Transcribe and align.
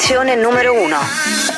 Selezione 0.00 0.34
numero 0.34 0.72
1. 0.72 1.49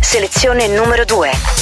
Selezione 0.00 0.66
numero 0.66 1.04
2. 1.04 1.59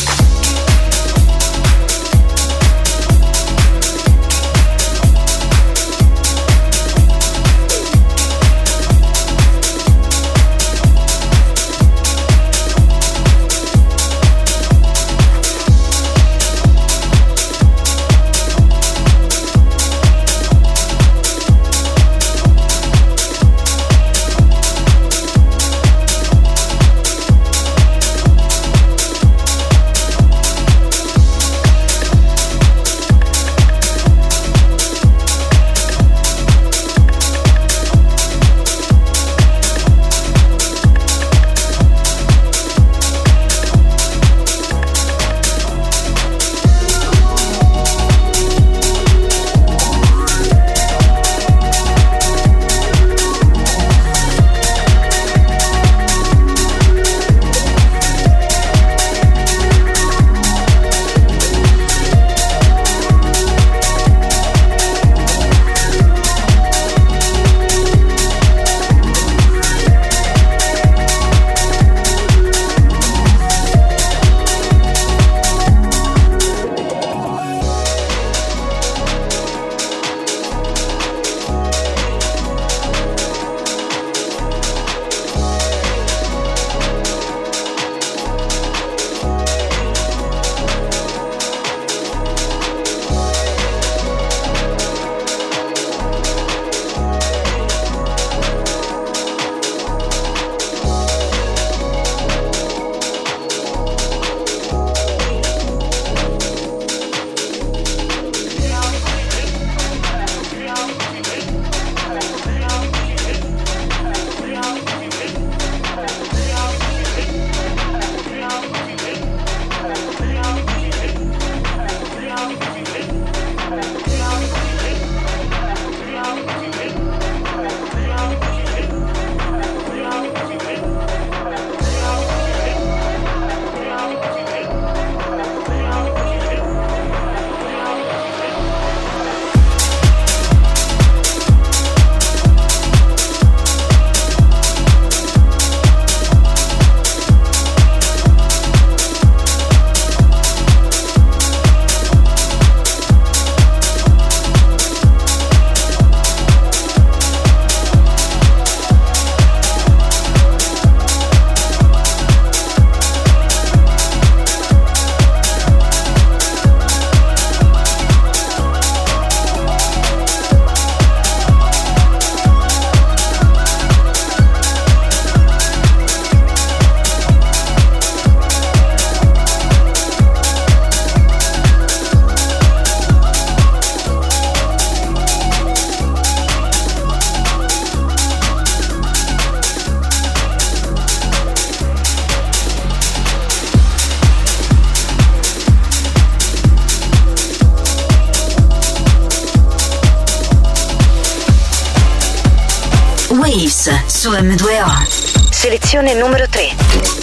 posizione 205.89 206.13
numero 206.13 206.45
3. 206.47 206.77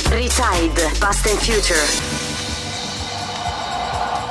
Re-Tide, 0.10 0.98
Past 0.98 1.28
and 1.28 1.38
Future. 1.38 1.78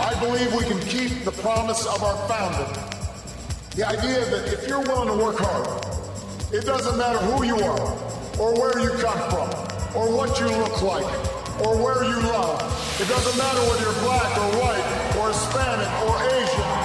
I 0.03 0.13
believe 0.19 0.53
we 0.53 0.65
can 0.65 0.81
keep 0.81 1.23
the 1.23 1.31
promise 1.31 1.87
of 1.87 2.03
our 2.03 2.17
founder. 2.27 2.67
The 3.77 3.87
idea 3.87 4.25
that 4.27 4.53
if 4.53 4.67
you're 4.67 4.83
willing 4.83 5.17
to 5.17 5.25
work 5.25 5.39
hard, 5.39 5.69
it 6.53 6.67
doesn't 6.67 6.99
matter 6.99 7.19
who 7.19 7.45
you 7.45 7.55
are, 7.59 7.79
or 8.41 8.59
where 8.59 8.77
you 8.81 8.91
come 8.99 9.23
from, 9.31 9.51
or 9.95 10.11
what 10.11 10.41
you 10.41 10.49
look 10.49 10.83
like, 10.83 11.07
or 11.65 11.77
where 11.79 12.03
you 12.03 12.19
love. 12.27 12.59
It 13.01 13.07
doesn't 13.07 13.39
matter 13.39 13.61
whether 13.71 13.83
you're 13.87 14.03
black 14.03 14.37
or 14.37 14.51
white, 14.59 15.15
or 15.15 15.29
Hispanic 15.29 15.87
or 16.11 16.19
Asian. 16.35 16.84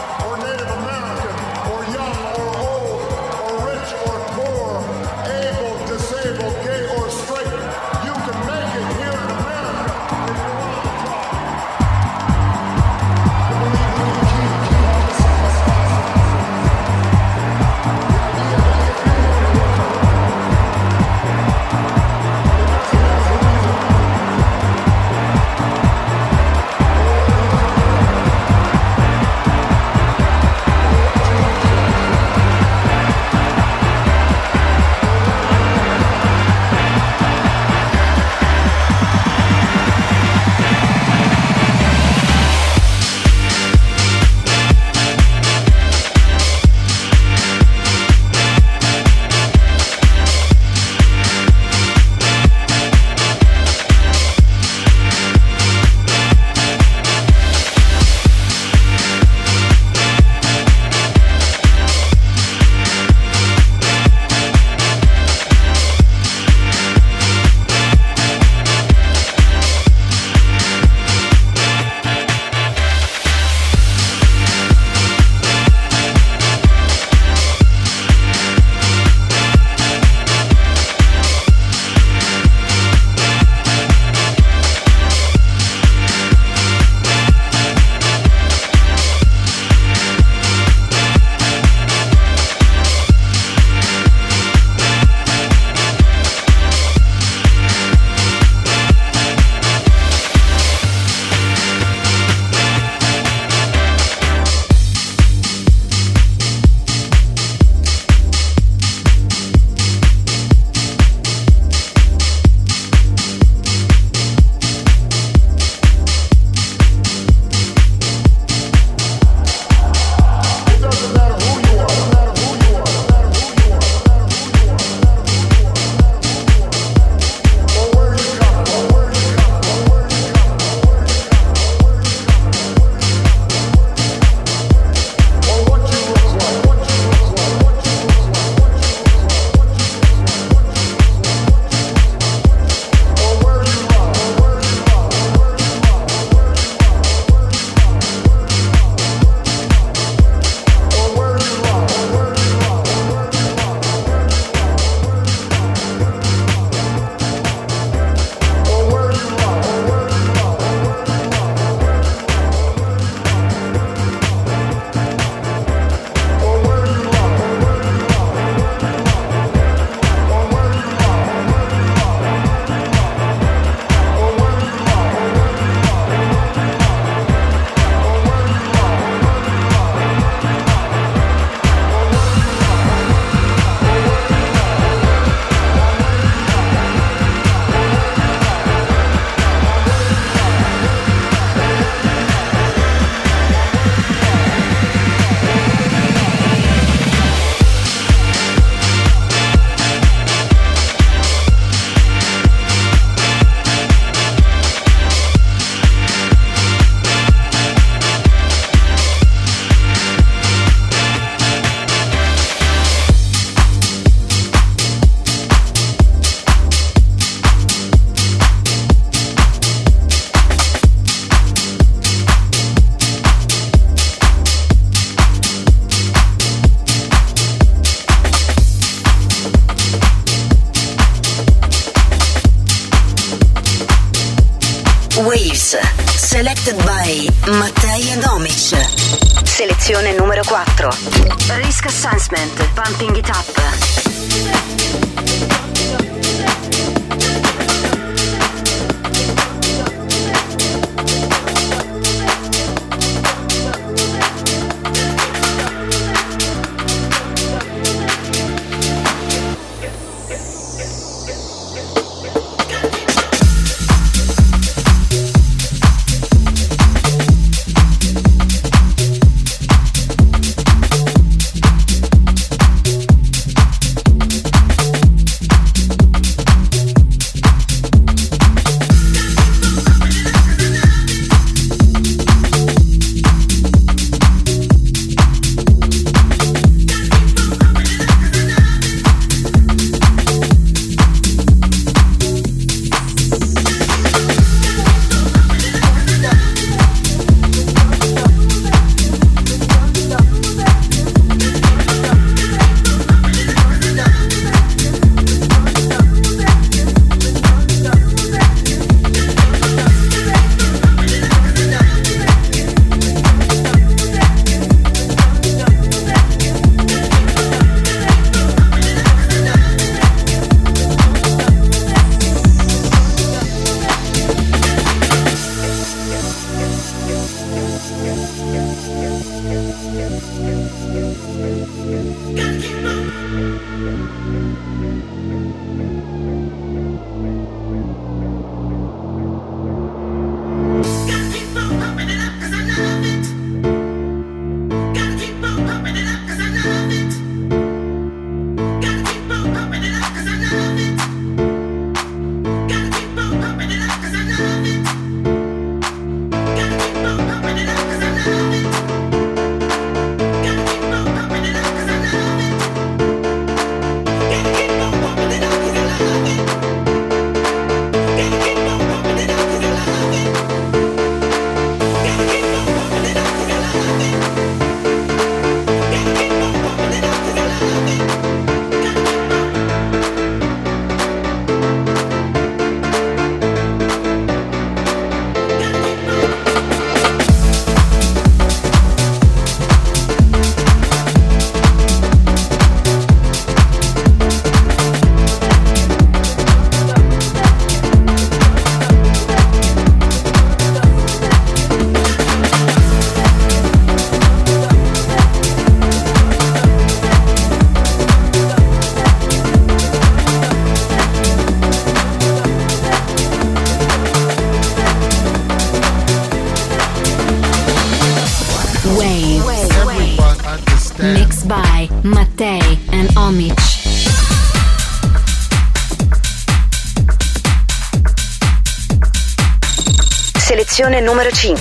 Numero 431.10 431.32
5. 431.32 431.58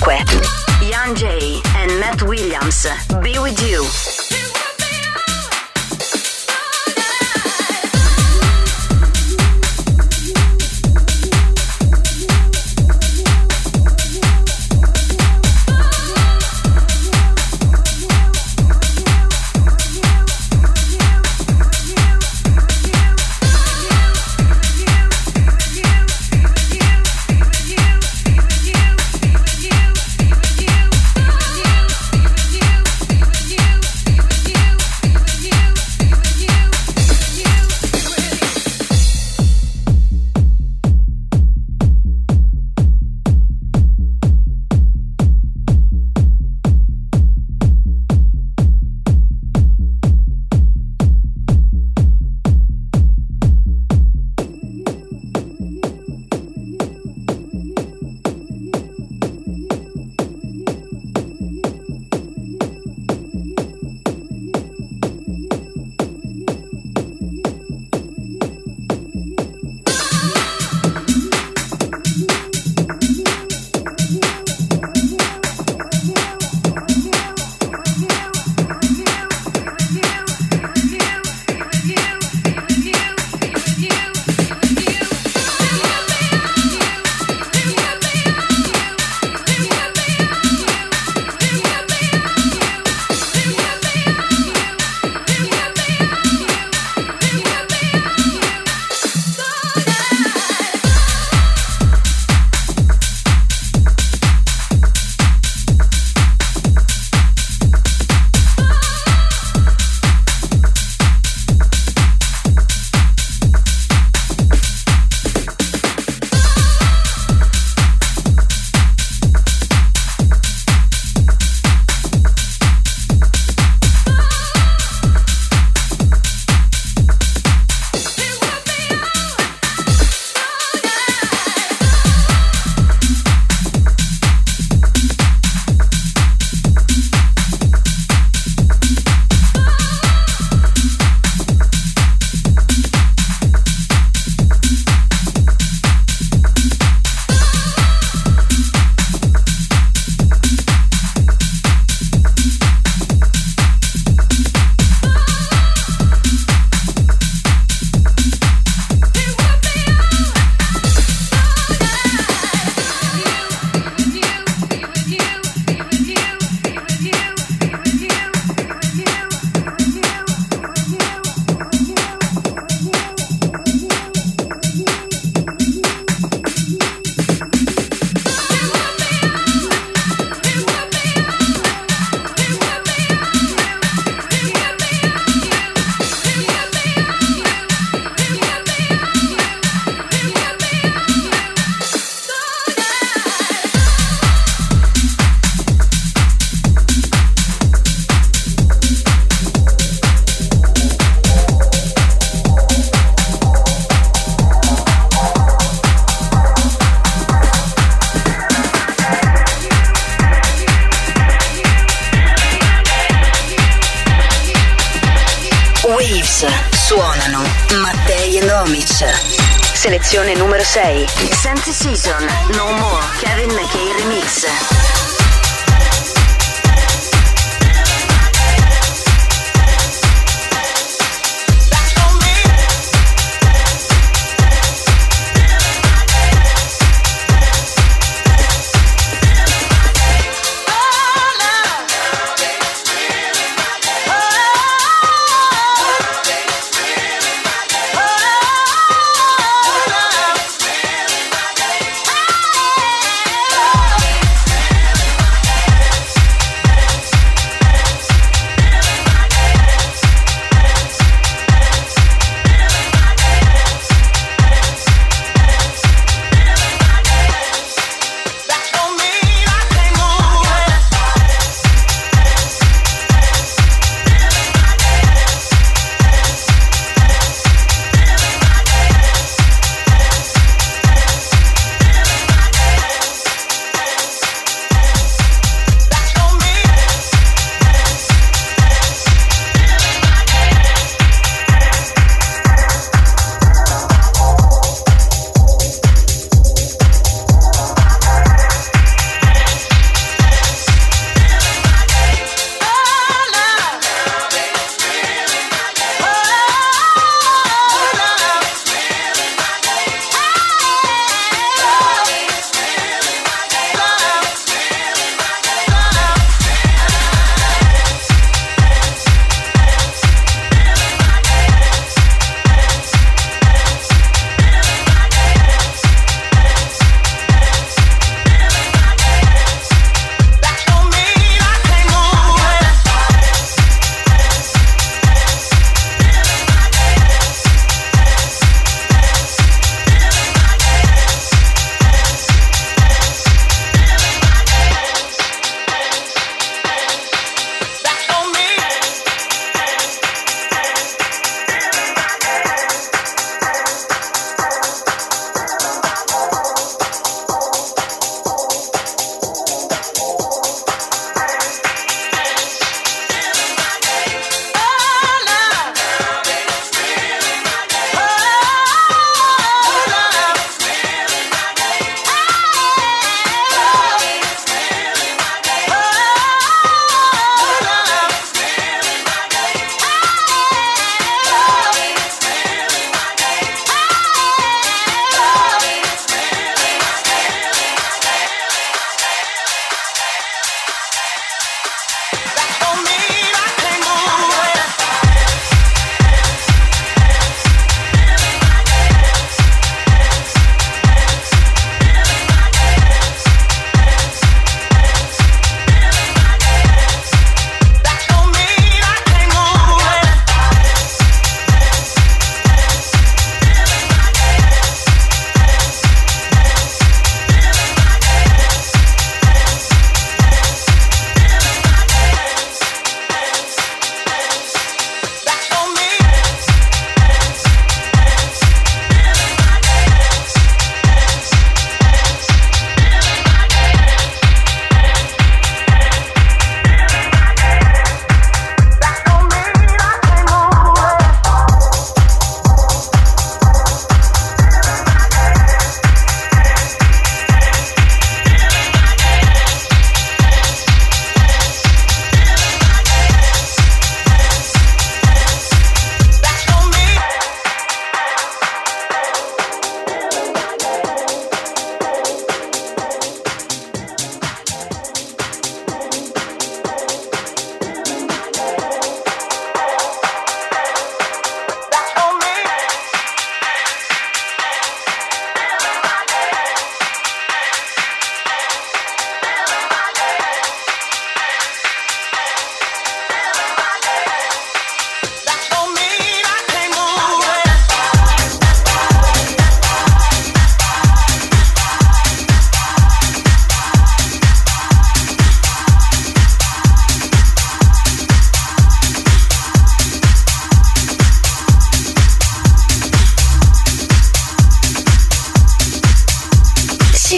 Young 0.83 1.15
J 1.15 1.63
and 1.77 1.91
Matt 2.01 2.23
Williams, 2.23 2.87
Be 3.23 3.39
With 3.39 3.59
You. 3.63 3.68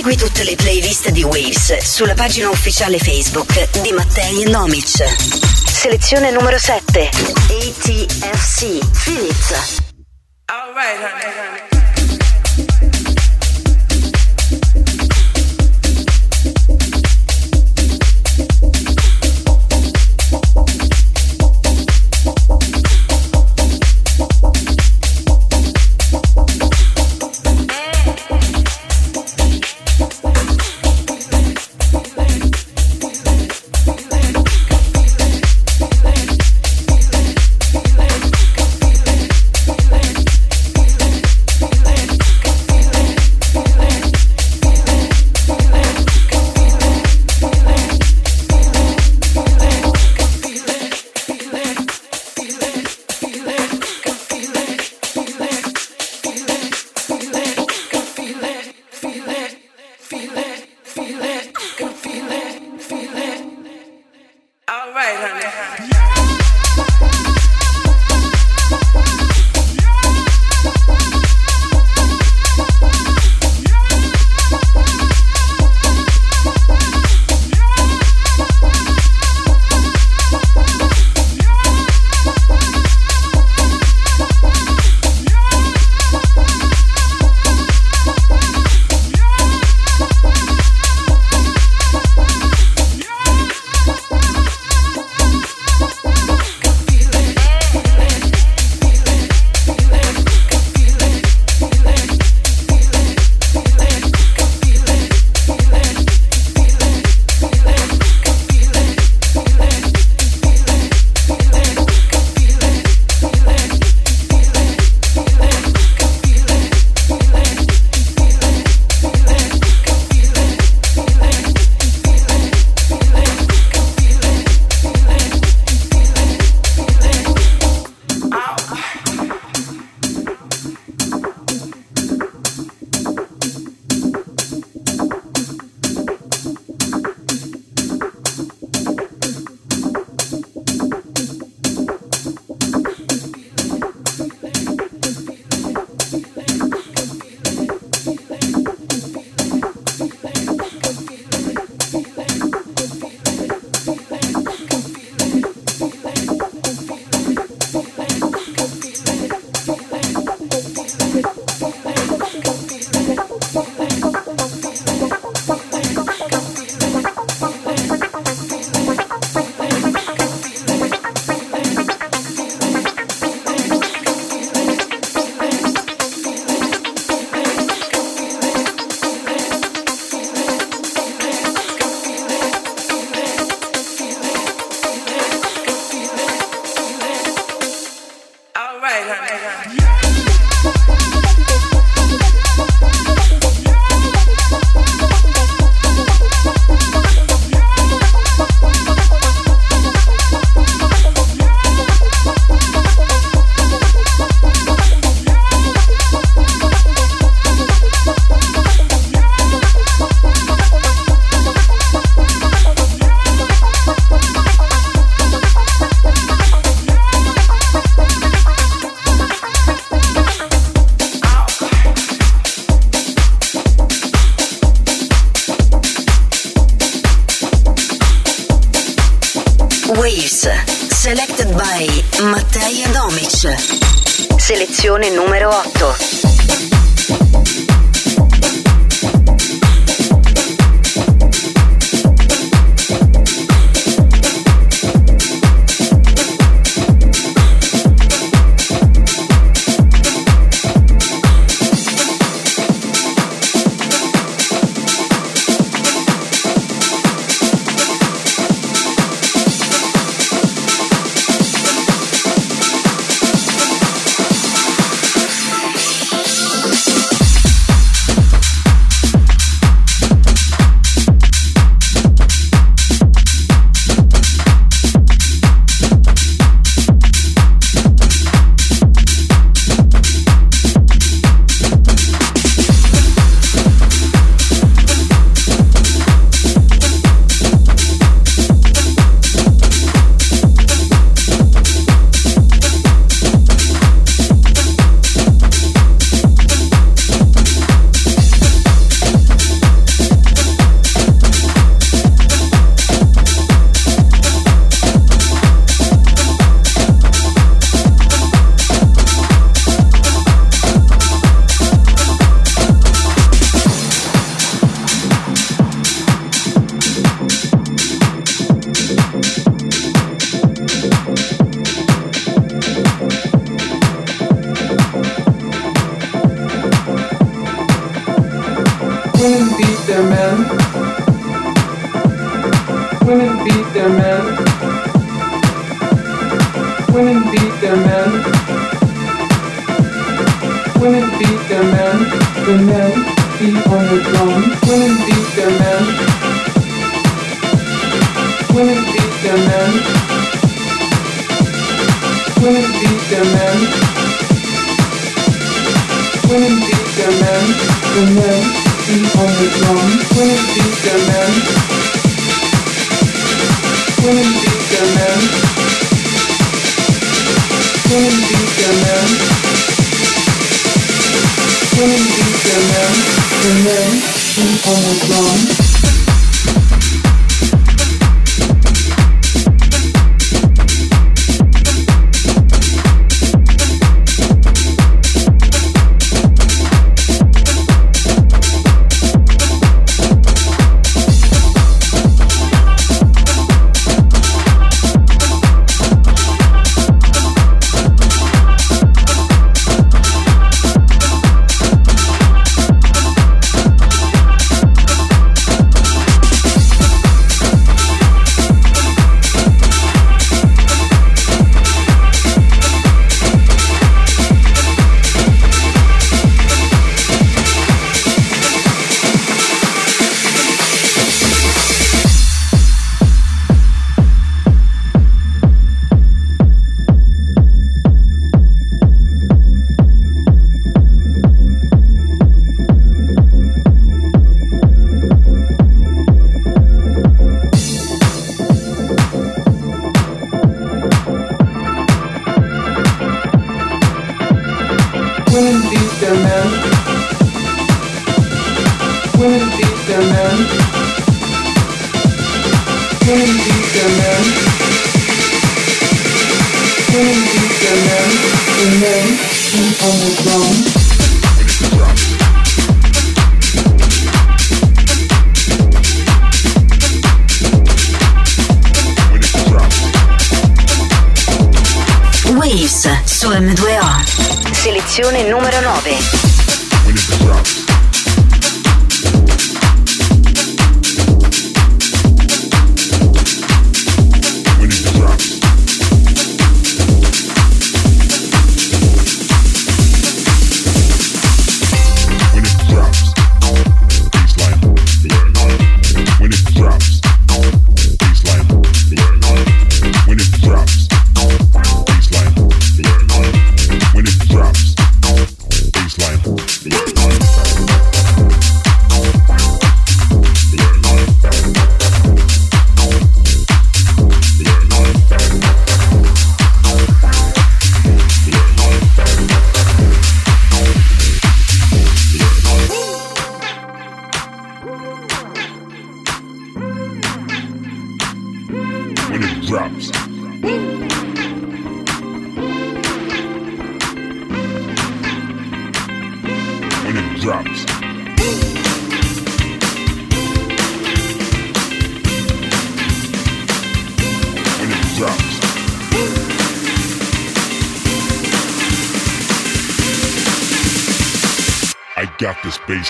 Segui 0.01 0.17
tutte 0.17 0.45
le 0.45 0.55
playlist 0.55 1.11
di 1.11 1.23
Waves 1.23 1.77
sulla 1.77 2.15
pagina 2.15 2.49
ufficiale 2.49 2.99
Facebook 2.99 3.83
di 3.83 3.93
Mattei 3.93 4.49
Nomic. 4.49 5.05
Selezione 5.71 6.31
numero 6.31 6.57
7. 6.57 7.11
ATFC. 7.51 8.63
It. 8.63 9.79
All 10.47 10.73
right, 10.73 10.97
honey, 10.97 11.35
honey. 11.37 11.70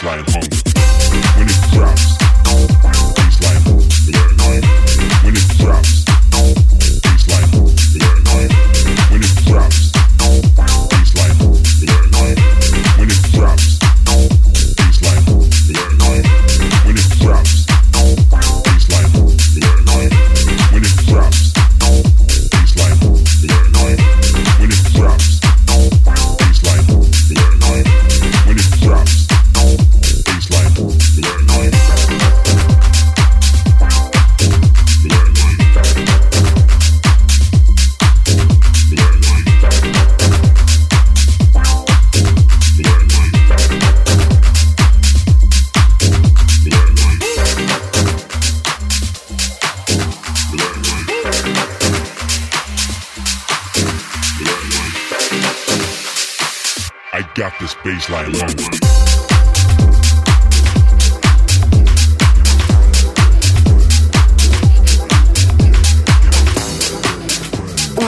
baseline. 0.02 0.29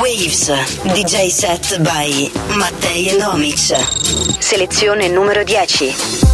Waves, 0.00 0.48
DJ 0.94 1.28
set 1.28 1.78
by 1.82 2.30
Mattei 2.56 3.08
Enomic. 3.08 3.58
Selezione 4.38 5.08
numero 5.08 5.44
10. 5.44 6.31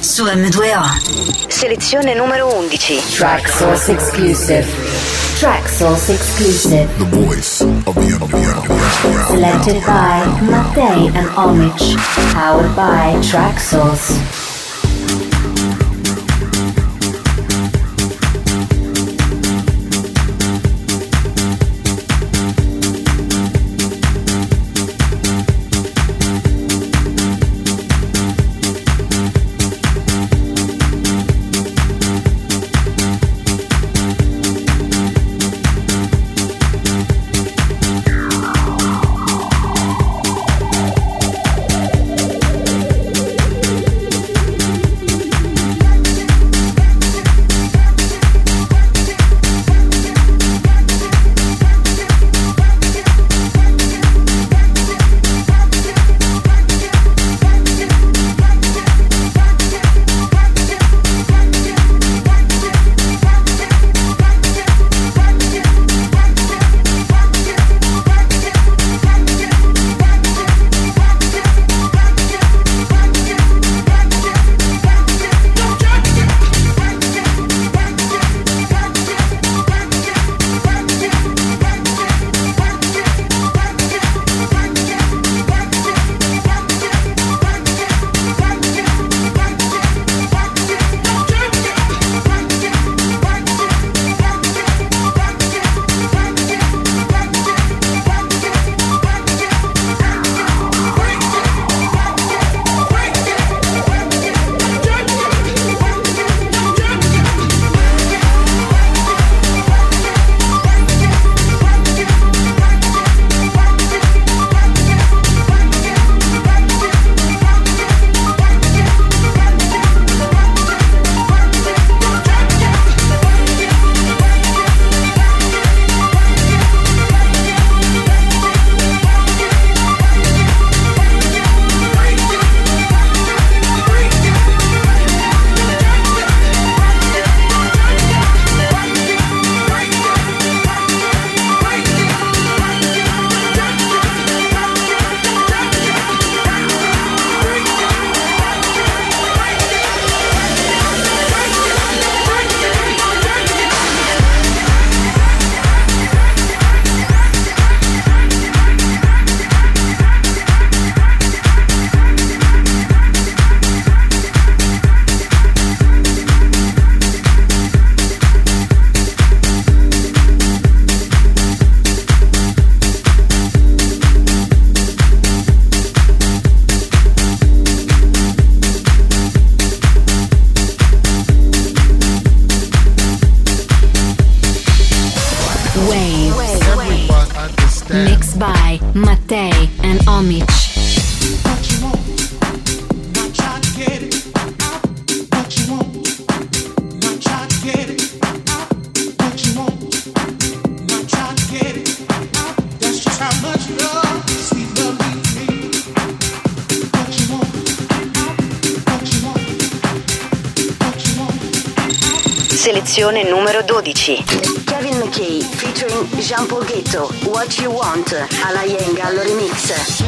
Su 0.00 0.26
M2O. 0.26 1.48
Selezione 1.48 2.14
numero 2.14 2.50
11. 2.50 3.00
Traxsource 3.16 3.88
Exclusive. 3.88 4.66
Traxsource 5.38 6.10
Exclusive. 6.12 6.86
The 6.98 7.04
voice 7.04 7.62
of 7.86 7.94
the 7.94 8.12
underground. 8.20 8.66
Selected 9.28 9.82
by 9.86 10.26
Mattei 10.42 11.06
and 11.16 11.28
Omich. 11.30 11.96
Powered 12.34 12.74
by 12.76 13.16
Traxsource. 13.22 14.49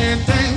Remix. 0.02 0.22
Waves, 0.24 0.51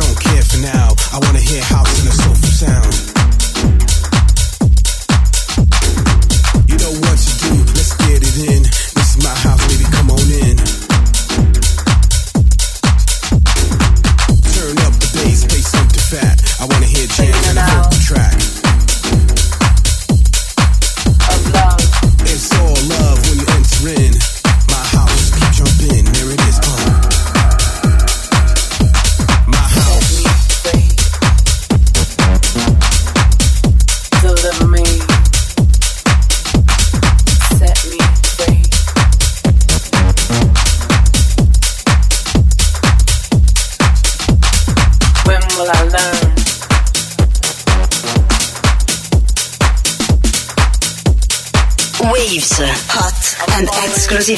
don't 0.00 0.20
care 0.20 0.42
for 0.42 0.58
now. 0.58 0.88
I 1.12 1.18
wanna 1.22 1.40
hear 1.40 1.62
house 1.62 2.00
in 2.00 2.08
a 2.08 2.12
soulful 2.12 2.48
sound. 2.48 3.09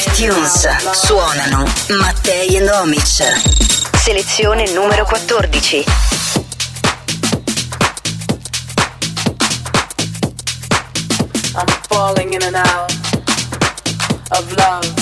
Live 0.04 0.16
Tunes. 0.16 0.68
Suonano 0.94 1.64
Mattei 1.90 2.56
e 2.56 2.60
Nomic. 2.60 3.22
Selezione 4.02 4.68
numero 4.72 5.04
14. 5.04 5.84
I'm 11.54 11.66
falling 11.88 12.32
in 12.32 12.42
and 12.42 12.56
out 12.56 12.92
of 14.30 14.52
love. 14.56 14.92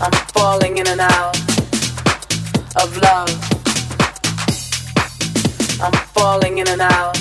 I'm 0.00 0.10
falling 0.32 0.78
in 0.78 0.88
and 0.88 1.00
out 1.00 1.36
of 2.74 2.96
love. 2.96 3.30
I'm 5.80 5.92
falling 6.12 6.58
in 6.58 6.66
and 6.66 6.80
out 6.80 7.16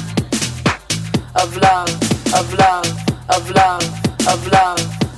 of 1.36 1.56
love, 1.58 1.90
of 2.34 2.54
love, 2.54 2.88
of 3.30 3.52
love, 3.52 4.28
of 4.28 4.48
love. 4.52 4.95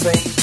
say. 0.00 0.39